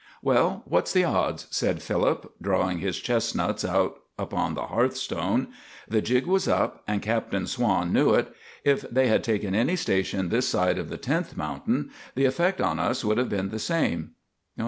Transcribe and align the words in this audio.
"Well, 0.23 0.63
what's 0.65 0.93
the 0.93 1.03
odds?" 1.03 1.45
said 1.51 1.79
Philip, 1.83 2.33
drawing 2.41 2.79
his 2.79 2.97
chestnuts 2.99 3.63
out 3.63 3.99
upon 4.17 4.55
the 4.55 4.63
hearthstone. 4.65 5.49
"The 5.87 6.01
jig 6.01 6.25
was 6.25 6.47
up, 6.47 6.81
and 6.87 7.03
Captain 7.03 7.45
Swann 7.45 7.93
knew 7.93 8.15
it. 8.15 8.33
If 8.63 8.81
they 8.89 9.09
had 9.09 9.23
taken 9.23 9.53
any 9.53 9.75
station 9.75 10.29
this 10.29 10.47
side 10.47 10.79
of 10.79 10.89
the 10.89 10.97
tenth 10.97 11.37
mountain, 11.37 11.91
the 12.15 12.25
effect 12.25 12.57
to 12.57 12.65
us 12.65 13.05
would 13.05 13.19
have 13.19 13.29
been 13.29 13.49
the 13.49 13.59
same." 13.59 14.13